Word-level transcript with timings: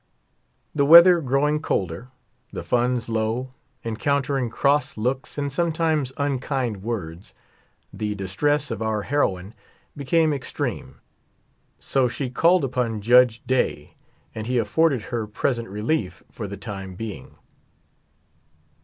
The 0.73 0.83
weather 0.83 1.21
growing 1.21 1.61
colder, 1.61 2.09
the 2.51 2.63
funds 2.63 3.07
low, 3.07 3.53
encountering 3.85 4.49
cross 4.49 4.97
looks, 4.97 5.37
and 5.37 5.53
sometimes 5.53 6.11
unkind 6.17 6.81
words, 6.81 7.35
the 7.93 8.15
distress 8.15 8.71
of 8.71 8.81
our 8.81 9.03
heroine 9.03 9.53
became 9.95 10.33
extreme, 10.33 10.95
so 11.79 12.07
she 12.07 12.31
called 12.31 12.63
upon 12.65 13.01
Judge 13.01 13.45
Day, 13.45 13.93
and 14.33 14.47
he 14.47 14.57
afforded 14.57 15.03
her 15.13 15.27
pres 15.27 15.59
ent 15.59 15.69
relief 15.69 16.23
for 16.31 16.47
the 16.47 16.57
time 16.57 16.95
being. 16.95 17.35